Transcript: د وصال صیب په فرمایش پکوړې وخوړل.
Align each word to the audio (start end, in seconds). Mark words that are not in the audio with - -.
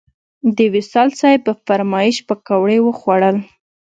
د 0.57 0.59
وصال 0.73 1.09
صیب 1.19 1.39
په 1.47 1.53
فرمایش 1.65 2.17
پکوړې 2.27 2.79
وخوړل. 2.83 3.37